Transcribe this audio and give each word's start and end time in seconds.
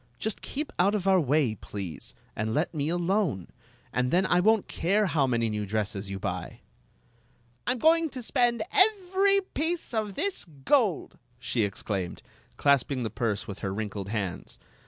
Just 0.17 0.41
keep 0.41 0.73
out 0.79 0.95
of 0.95 1.07
our 1.07 1.19
way, 1.19 1.53
please, 1.53 2.15
and 2.35 2.55
let 2.55 2.73
me 2.73 2.89
alone, 2.89 3.49
and 3.93 4.09
then 4.09 4.25
I 4.25 4.39
won't 4.39 4.67
care 4.67 5.05
how 5.05 5.27
many 5.27 5.47
new 5.47 5.63
dresses 5.63 6.09
you 6.09 6.17
buy." 6.17 6.61
"I 7.67 7.73
'm 7.73 7.77
goin% 7.77 8.11
to 8.13 8.23
spend 8.23 8.63
every 8.71 9.41
piece 9.53 9.93
of 9.93 10.15
this 10.15 10.43
gold!" 10.65 11.19
she 11.37 11.63
exclaimed, 11.63 12.23
clasping 12.57 13.03
the 13.03 13.11
purse 13.11 13.47
with 13.47 13.59
her 13.59 13.71
wrinkled 13.71 14.09
hands. 14.09 14.57